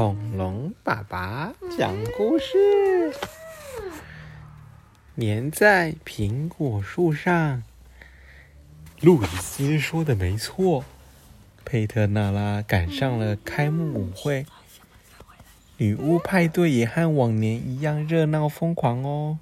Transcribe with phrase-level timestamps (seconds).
[0.00, 3.12] 恐龙爸爸讲故事。
[5.18, 7.62] 粘在苹果树上，
[9.02, 10.82] 路易斯说的没错。
[11.66, 14.46] 佩特纳拉赶上了开幕舞会，
[15.76, 19.38] 女巫派对也和往年一样热闹疯狂哦。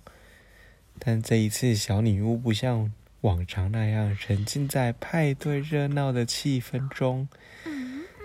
[0.99, 7.29] 但这一次，小女巫不像往常那样沉浸在派对热闹的气氛中，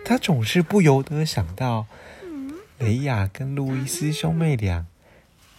[0.03, 1.85] 她总是不由得想到
[2.83, 4.85] 雷亚跟路易斯兄妹俩。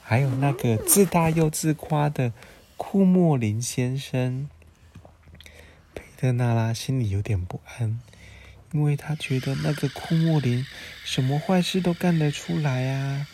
[0.06, 2.34] 还有那个自大又自夸的
[2.76, 4.50] 库莫林先生，
[5.94, 7.98] 佩特纳拉心里有点不安，
[8.72, 10.66] 因为他觉得那个库莫林
[11.04, 13.26] 什么坏事都干得出来啊。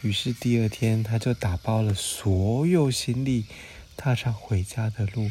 [0.00, 3.44] 于是第二天，他就打包了所有行李，
[3.96, 5.30] 踏上回家的路。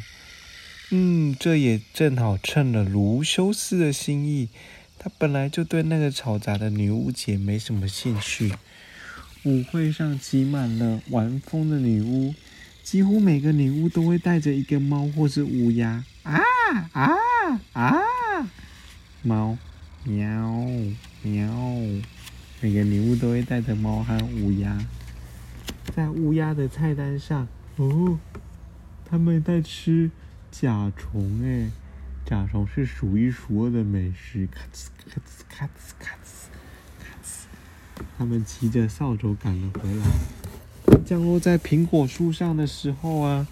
[0.92, 4.50] 嗯，这也正好趁了卢修斯的心意。
[4.98, 8.54] 他本来就对那个嘈杂的女巫姐没什么兴趣。
[9.44, 12.34] 舞会上挤满了玩疯的女巫，
[12.84, 16.04] 几乎每个女巫都会带着一个猫或是乌鸦。
[16.24, 16.42] 啊
[16.94, 17.12] 啊
[17.74, 17.94] 啊！
[19.22, 19.58] 猫，
[20.04, 20.66] 喵
[21.22, 21.52] 喵，
[22.62, 24.84] 每个女巫都会带着猫和乌鸦。
[25.96, 28.18] 在乌鸦的菜单上，哦，
[29.08, 30.10] 他们在吃
[30.50, 31.70] 甲虫哎，
[32.26, 34.48] 甲虫是数一数二的美食。
[34.48, 36.16] 咔哧咔哧咔哧咔
[37.24, 37.46] 哧。
[38.18, 43.48] 他们骑着扫帚赶了回来，降落在苹果树上的时候啊，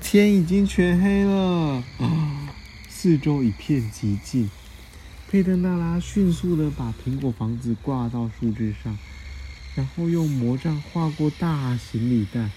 [0.00, 2.54] 天已经全黑了啊，
[2.88, 4.48] 四周一片寂静。
[5.28, 8.96] 佩特纳拉迅速的把苹果房子挂到树枝上，
[9.74, 12.48] 然后用魔杖划过大行李袋，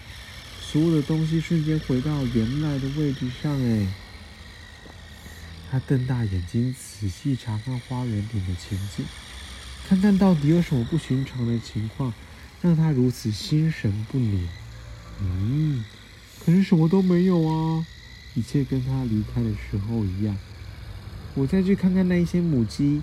[0.61, 3.52] 所有的东西瞬间回到原来的位置上。
[3.61, 3.88] 哎，
[5.72, 9.05] 他瞪大眼睛，仔细查看花园里的情景。
[9.88, 12.14] 看看到底有什么不寻常的情况，
[12.61, 14.49] 让他如此心神不宁？
[15.22, 15.86] 嗯，
[16.44, 17.87] 可是什么都没有啊，
[18.36, 20.37] 一切跟他离开的时候一样。
[21.36, 23.02] 我再去看看那一些母鸡，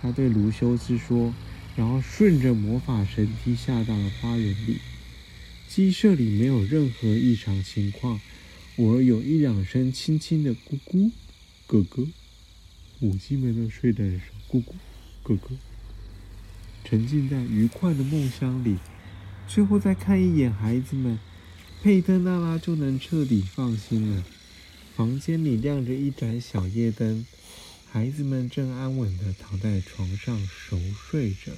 [0.00, 1.34] 他对卢修斯说，
[1.74, 4.78] 然后顺着魔法神梯下到了花园里。
[5.68, 8.20] 鸡舍里没有任何异常情况，
[8.76, 11.10] 偶尔有一两声轻轻的咕咕
[11.66, 12.06] 咯咯，
[12.98, 14.74] 母鸡们都睡得很熟，咕咕
[15.22, 15.56] 咯咯。
[16.84, 18.78] 沉浸在愉快的梦乡里，
[19.48, 21.18] 最后再看一眼孩子们，
[21.82, 24.24] 佩特娜拉就能彻底放心了。
[24.94, 27.26] 房间里亮着一盏小夜灯，
[27.90, 31.52] 孩子们正安稳地躺在床上熟睡着。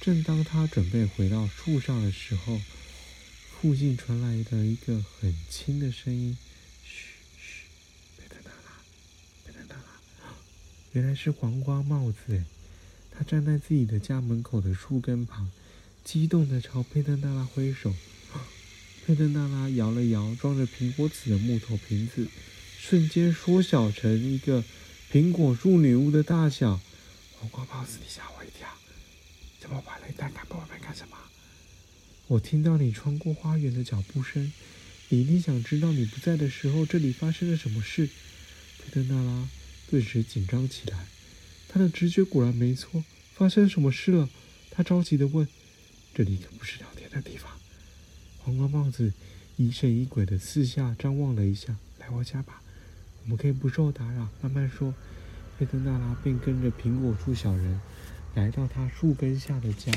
[0.00, 2.60] 正当他准备回到树上的时候，
[3.50, 6.36] 附近传来的一个很轻的声音
[6.84, 7.66] ：“嘘嘘，
[8.18, 8.82] 佩特纳拉，
[9.46, 10.34] 佩特纳拉，
[10.94, 12.42] 原来是黄瓜帽子。”
[13.16, 15.48] 他站在自己的家门口的树根旁，
[16.02, 17.94] 激动地朝佩特纳拉挥手。
[19.06, 22.26] 佩特纳拉摇了摇装着苹果籽的木头瓶子，
[22.78, 24.64] 瞬间缩小成一个
[25.12, 26.80] 苹果树女巫的大小。
[27.38, 28.68] 黄瓜帽子，你吓我一跳！
[29.60, 31.16] 怎么把雷蛋赶到外面干什么？
[32.26, 34.52] 我听到你穿过花园的脚步声，
[35.10, 38.08] 你一定想知道你不在的时候这里发生了什么事。
[38.78, 39.48] 佩特纳拉
[39.90, 41.06] 顿时紧张起来。
[41.68, 44.28] 他的直觉果然没错，发生什么事了？
[44.70, 45.46] 他着急地问
[46.14, 47.50] ：“这里可不是聊天的地方。”
[48.38, 49.12] 黄瓜帽子
[49.56, 52.62] 疑神疑鬼地四下张望了一下：“来我家吧，
[53.22, 54.94] 我们可以不受打扰，慢慢说。”
[55.58, 57.80] 佩特纳拉便跟着苹果树小人
[58.34, 59.92] 来到他树根下的家。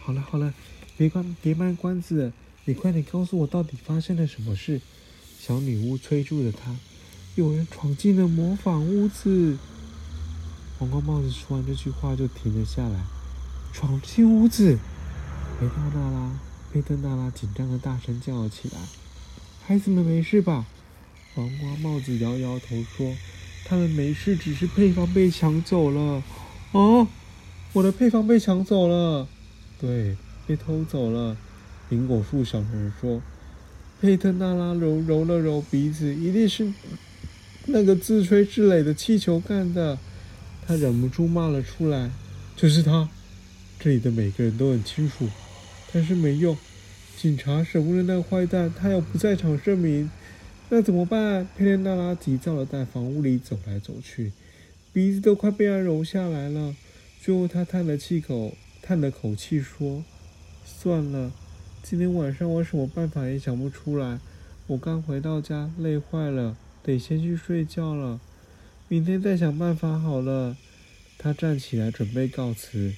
[0.00, 0.54] 好了好了，
[0.96, 2.32] 别关别卖关子，
[2.66, 4.80] 你快点告诉我到底发生了什么事。
[5.38, 6.76] 小女巫催促着他。
[7.36, 9.58] 有人闯进了模仿屋子。
[10.78, 13.04] 黄瓜帽子说完这句话就停了下来。
[13.74, 14.78] 闯进屋子，
[15.60, 16.32] 佩特纳拉，
[16.72, 18.78] 佩特纳拉紧张的大声叫了起来
[19.66, 20.64] ：“孩子们没事吧？”
[21.36, 23.14] 黄瓜帽子摇摇头说
[23.68, 26.22] ：“他们没事，只是配方被抢走了。”
[26.72, 27.06] 啊，
[27.74, 29.28] 我的配方被抢走了。
[29.78, 30.16] 对，
[30.46, 31.36] 被偷走了。
[31.90, 33.20] 苹果树小人说。
[34.00, 36.72] 佩特纳拉揉揉了揉鼻子，一定是。
[37.68, 39.98] 那个自吹自擂的气球干的，
[40.64, 42.10] 他忍不住骂了出来
[42.56, 43.08] ：“就是他！
[43.78, 45.28] 这里的每个人都很清楚，
[45.92, 46.56] 但是没用。
[47.16, 50.08] 警察审问了那个坏蛋，他有不在场证明，
[50.68, 54.32] 那怎么办？”佩莲娜拉急躁的在房屋里走来走去，
[54.92, 56.76] 鼻子都快被他揉下来了。
[57.20, 60.04] 最后，他叹了气口，叹了口气说
[60.64, 61.32] ：“算了，
[61.82, 64.20] 今天晚上我什么办法也想不出来。
[64.68, 68.20] 我刚回到家，累坏了。”得先去睡觉了，
[68.86, 70.56] 明天再想办法好了。
[71.18, 72.94] 他站起来准备告辞，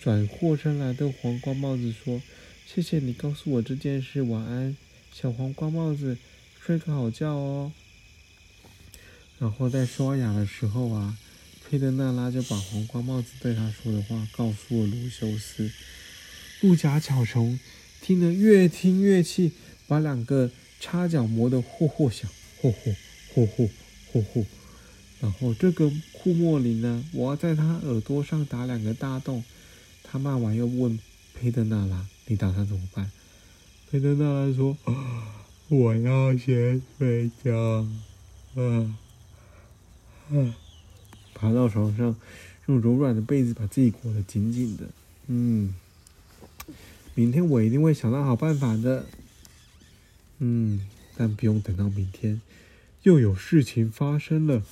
[0.00, 2.22] 转过身来对黄瓜帽子说
[2.66, 4.74] ：“谢谢你告诉我这件事，晚安，
[5.12, 6.16] 小黄瓜帽子，
[6.64, 7.72] 睡个好觉哦。”
[9.38, 11.18] 然后在刷牙的时候啊，
[11.68, 15.70] 佩德娜拉就把黄瓜帽子对他说的话告诉了卢修斯。
[16.62, 17.60] 鹿甲巧虫
[18.00, 19.52] 听得越听越气，
[19.86, 22.30] 把两个插脚磨得霍霍响，
[22.62, 22.94] 霍霍
[23.32, 23.68] 霍霍
[24.12, 24.44] 霍霍。
[25.20, 29.42] 然后这个库莫林呢，我要在他耳朵上打两个大洞。
[30.02, 30.98] 他骂完又问
[31.34, 33.10] 佩德娜拉：“你打算怎么办？”
[33.90, 34.76] 佩德娜拉说
[35.68, 37.86] ：“我要先睡觉。”
[38.54, 38.96] 嗯。
[40.30, 40.54] 嗯，
[41.34, 42.14] 爬到床上，
[42.66, 44.84] 用柔软的被子把自己裹得紧紧的。
[45.26, 45.74] 嗯，
[47.14, 49.06] 明天我一定会想到好办法的。
[50.38, 50.86] 嗯，
[51.16, 52.40] 但不用等到明天，
[53.04, 54.64] 又有事情发生了。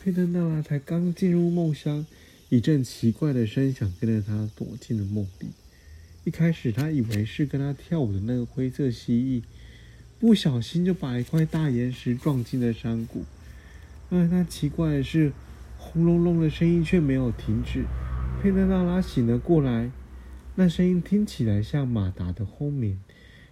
[0.00, 2.06] 佩特娜拉才刚进入梦乡，
[2.48, 5.48] 一阵奇怪的声响跟着他躲进了梦里。
[6.22, 9.42] 一开始他以为是跟他跳舞的那个灰色蜥蜴，
[10.20, 13.24] 不小心就把一块大岩石撞进了山谷。
[14.08, 15.32] 让他奇怪的是，
[15.76, 17.84] 轰隆隆的声音却没有停止。
[18.40, 19.90] 佩特娜拉醒了过来，
[20.54, 23.00] 那声音听起来像马达的轰鸣。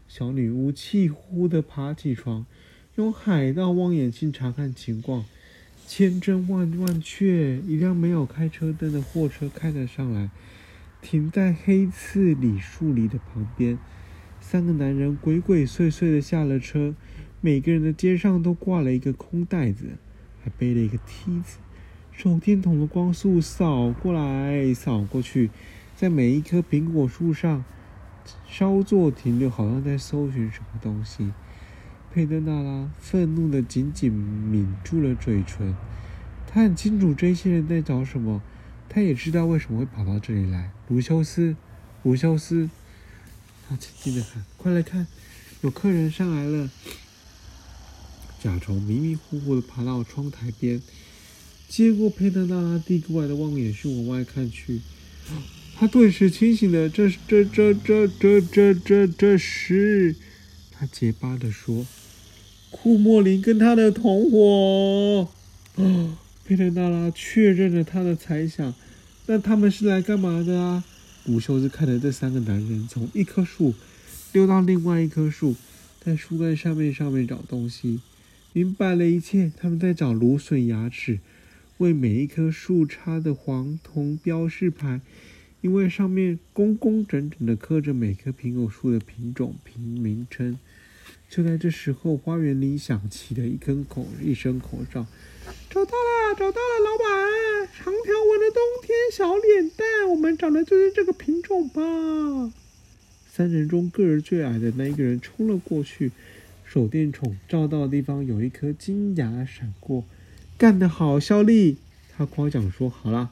[0.07, 2.47] 小女巫气呼呼地爬起床，
[2.97, 5.27] 用海盗望远镜查看情况。
[5.87, 10.31] 千真万万确，一辆没有开车灯的货车开了上来，
[11.03, 13.79] 停在黑刺李树林的旁边。
[14.41, 16.95] 三个男人鬼鬼祟祟地下了车，
[17.43, 19.85] 每个人的肩上都挂了一个空袋子。
[20.43, 21.59] 还背了一个梯子，
[22.13, 25.51] 手电筒的光束扫过来扫过去，
[25.97, 27.63] 在每一棵苹果树上
[28.49, 31.31] 稍作停留，好像在搜寻什么东西。
[32.17, 35.75] 佩德纳拉愤怒的紧紧抿住了嘴唇，
[36.47, 38.41] 他很清楚这些人在找什么，
[38.89, 40.71] 他也知道为什么会跑到这里来。
[40.89, 41.55] 卢修斯，
[42.05, 42.71] 卢修斯，
[43.69, 45.07] 他轻轻的喊：“快来看，
[45.61, 46.71] 有客人上来了。”
[48.43, 50.81] 甲虫迷迷糊糊的爬到窗台边，
[51.69, 54.81] 接过佩特娜拉递过来的望远镜往外看去，
[55.75, 56.89] 他顿时清醒了。
[56.89, 60.17] 这、这、这、这、这、这、这、这是……
[60.71, 61.87] 他结巴的说
[62.71, 65.29] ：“库莫林跟他的同伙。”
[65.77, 68.75] 哦，佩特娜拉确认了他的猜想。
[69.27, 70.85] 那他们是来干嘛的啊？
[71.25, 73.75] 古修斯看着这三个男人从一棵树
[74.33, 75.57] 溜到另外一棵树，
[76.01, 78.01] 在树干上面上面找东西。
[78.53, 81.19] 明白了一切，他们在找芦笋牙齿，
[81.79, 85.01] 为每一棵树插的黄铜标示牌，
[85.61, 90.59] 因为上面工工整整的刻着每棵苹果树的品种、品名称。
[91.29, 95.07] 就在这时候，花园里响起了一根口一声口哨
[95.69, 97.69] ：“找到了，找到了，老板！
[97.77, 102.53] 长条纹的冬天小脸蛋，我们找的就是这个品种吧？”
[103.31, 106.13] 三人中个儿最矮的那一个人冲了过去。
[106.65, 110.05] 手电筒照到的地方有一颗金牙闪过，
[110.59, 111.77] 干得好，肖丽！
[112.17, 113.31] 他夸奖说：“好了，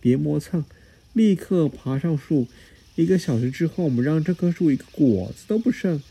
[0.00, 0.64] 别磨蹭，
[1.12, 2.48] 立刻爬上树。
[2.94, 6.02] 一个小时之后，我们让这棵树一个果子都不剩，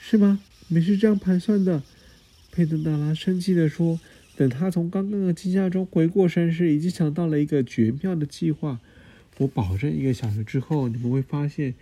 [0.00, 0.40] 是吗？
[0.68, 1.82] 你是这样盘算的？”
[2.52, 4.00] 佩德纳拉生气地说
[4.34, 8.80] ：“等他从刚刚的惊吓中回过神时，已经想到了一个绝妙的计划。
[9.38, 11.74] 我保证，一个小时之后，你们会发现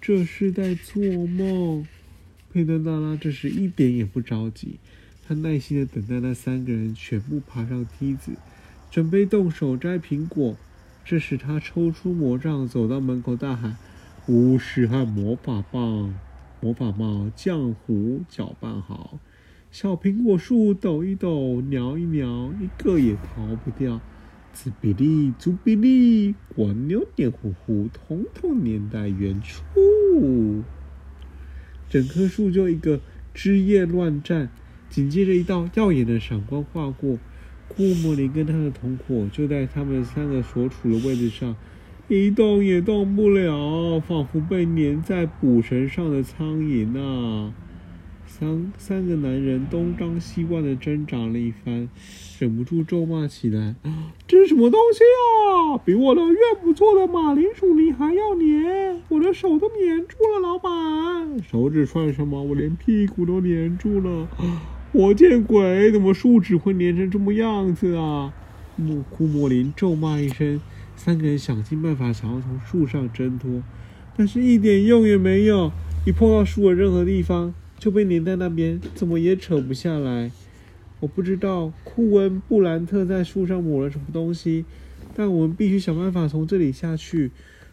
[0.00, 1.86] 这是在做梦。”
[2.52, 4.76] 佩德纳拉这时一点也不着急，
[5.26, 8.32] 他耐心的等待那三个人全部爬上梯子，
[8.90, 10.56] 准备动手摘苹果。
[11.04, 13.76] 这时他抽出魔杖，走到门口，大喊
[14.28, 16.14] ：“巫师和魔法棒、
[16.62, 19.18] 魔法帽、浆糊搅拌好，
[19.72, 24.00] 小苹果树抖一抖，摇一摇，一个也逃不掉。
[24.52, 29.64] 紫比利，朱比利，光溜黏糊糊，统统粘在原处。”
[31.90, 33.00] 整棵树就一个
[33.34, 34.48] 枝叶乱颤，
[34.88, 37.18] 紧接着一道耀眼的闪光划过，
[37.66, 41.56] 库莫林跟他的同伙就在他们三个所处的位置上，
[42.08, 47.54] 一动也动不了，仿佛被粘在捕绳上的苍蝇啊！
[48.26, 51.88] 三三个男人东张西望的挣扎了一番，
[52.38, 53.76] 忍不住咒骂起来
[54.26, 55.78] ：“这是什么东西啊？
[55.84, 59.00] 比我的越不错的马铃薯泥还要黏！
[59.08, 61.42] 我的手都黏住了，老板！
[61.42, 62.42] 手指算什么？
[62.42, 64.28] 我连屁股都黏住了！
[64.92, 65.90] 我见鬼！
[65.92, 68.34] 怎么树脂会粘成这么样子啊？”
[68.76, 70.58] 莫库莫林咒骂一声，
[70.96, 73.62] 三个人想尽办法想要从树上挣脱，
[74.16, 75.72] 但是一点用也没有。
[76.06, 80.30] 一碰到树的任何地方，就被粘在那边，怎么也扯不下来。
[81.00, 84.64] 我不知道库恩布兰特在树上抹了什么东西，
[85.14, 87.30] 但我们必须想办法从这里下去。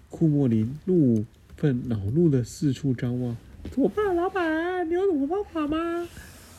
[0.10, 3.38] 库莫林怒愤恼怒的四处张望。
[3.70, 4.90] 怎么办，老板？
[4.90, 6.08] 你有什么方法吗？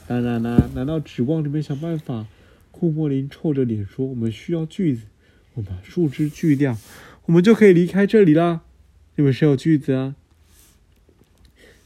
[0.06, 2.26] 当然啦，难道指望你们想办法？
[2.70, 5.02] 库莫林臭着脸说：“我们需要锯子，
[5.54, 6.76] 我把树枝锯掉，
[7.26, 8.60] 我们就可以离开这里啦。
[9.16, 10.14] 你们谁有锯子啊？”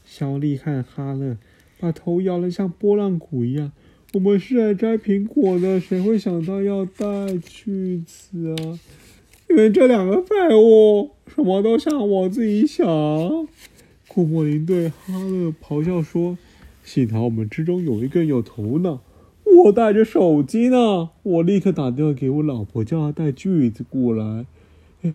[0.05, 1.37] 小丽和哈勒
[1.79, 3.71] 把头摇得像拨浪鼓一样。
[4.13, 8.79] 我们是来摘苹果的，谁会想到要带锯子啊？
[9.49, 12.85] 你们这两个废物，什么都像我自己想。
[14.07, 16.37] 库莫林对哈勒咆哮说
[16.85, 19.01] ：“幸好我们之中有一个有头脑。
[19.63, 24.45] 我带着手机呢，我立刻打电话给我老婆，叫她带锯子过来。
[25.01, 25.13] 哎，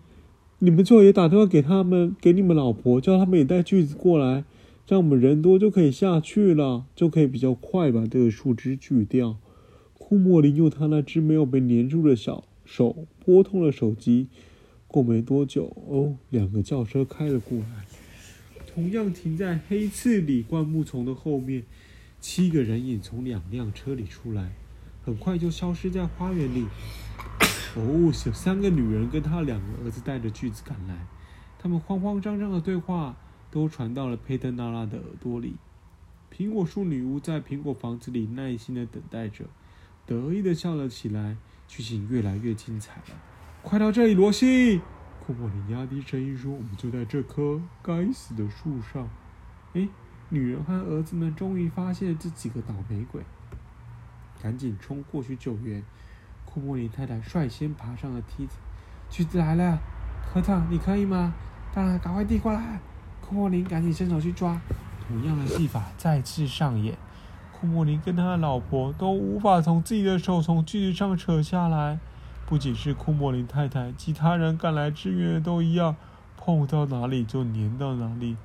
[0.59, 4.43] 你们最后也打电话给他们，给你们老婆，叫他们也带锯子过来。”
[4.87, 9.37] 这样我们人多就可以下去了，就可以比较快把这个树枝锯掉。
[9.97, 14.27] 库莫林用他那只没有被粘住的小手拨通了手机。
[14.87, 17.85] 过没多久，哦，两个轿车开了过来，
[18.73, 21.63] 同样停在黑刺里灌木丛的后面。
[22.21, 24.53] 七个人影从两辆车里出来，
[25.03, 26.65] 很快就消失在花园里。
[27.75, 31.05] 哦，三个女人跟她两个儿子带着锯子赶来，
[31.59, 33.17] 他们慌慌张张的对话。
[33.53, 35.57] 都传到了佩特娜拉的耳朵里。
[36.33, 39.43] 苹果树女巫在苹果房子里耐心的等待着，
[40.05, 41.35] 得意的笑了起来。
[41.67, 43.21] 剧情越来越精彩了！
[43.61, 44.79] 快到这里，罗西！
[45.19, 49.09] 库莫林压低声音说：“我们就在这棵该死的树上。”
[49.75, 49.85] 哎，
[50.33, 53.21] 女人和儿子们终于发现了这几个倒霉鬼，
[54.41, 55.83] 赶紧冲过去救援。
[56.45, 58.55] 库莫林太太率先爬上了梯子。
[59.09, 59.77] 锯子来了，
[60.31, 61.33] 科特，你可以吗？
[61.75, 62.79] 当然，赶快递过来。
[63.19, 64.59] 库莫林赶紧伸手去抓，
[65.05, 66.97] 同样的戏法再次上演。
[67.51, 71.99] 库莫林跟他的老婆都无法从自己的手从锯子上扯下来。
[72.45, 75.95] 不仅是库莫林太太，其他人赶来支援的都一样，
[76.37, 78.35] 碰到哪里就粘到哪里，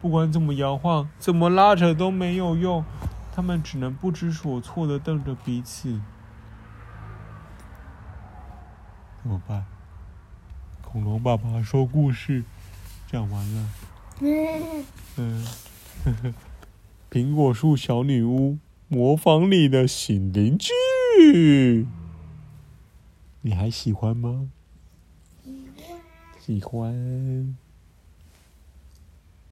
[0.00, 2.84] 不管怎么摇晃、怎么拉扯都没有用，
[3.34, 6.00] 他们只能不知所措的瞪着彼此。
[9.22, 9.64] 怎么办？
[10.82, 12.44] 恐龙爸爸说故事
[13.06, 13.68] 讲完了。
[15.16, 15.44] 嗯，
[17.10, 18.56] 苹果树小女巫
[18.88, 21.86] 模仿你的新邻居，
[23.42, 24.48] 你还喜欢吗？
[25.44, 25.96] 喜欢。
[26.38, 27.65] 喜欢。